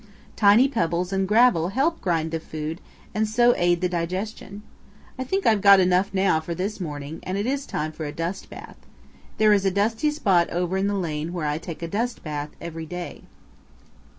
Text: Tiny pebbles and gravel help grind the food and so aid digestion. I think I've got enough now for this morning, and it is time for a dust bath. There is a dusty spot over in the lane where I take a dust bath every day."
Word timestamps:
Tiny 0.35 0.67
pebbles 0.67 1.13
and 1.13 1.27
gravel 1.27 1.67
help 1.69 2.01
grind 2.01 2.31
the 2.31 2.39
food 2.39 2.81
and 3.13 3.27
so 3.27 3.53
aid 3.55 3.81
digestion. 3.81 4.63
I 5.19 5.23
think 5.23 5.45
I've 5.45 5.61
got 5.61 5.79
enough 5.79 6.11
now 6.11 6.39
for 6.39 6.55
this 6.55 6.79
morning, 6.81 7.19
and 7.21 7.37
it 7.37 7.45
is 7.45 7.67
time 7.67 7.91
for 7.91 8.05
a 8.05 8.11
dust 8.11 8.49
bath. 8.49 8.77
There 9.37 9.53
is 9.53 9.63
a 9.63 9.69
dusty 9.69 10.09
spot 10.09 10.49
over 10.49 10.75
in 10.75 10.87
the 10.87 10.95
lane 10.95 11.33
where 11.33 11.45
I 11.45 11.59
take 11.59 11.83
a 11.83 11.87
dust 11.87 12.23
bath 12.23 12.49
every 12.59 12.87
day." 12.87 13.21